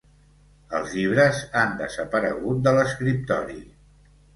Els 0.77 0.95
llibres 1.01 1.43
han 1.61 1.77
desaparegut 1.85 2.67
de 2.69 2.77
l'escriptori. 2.81 3.65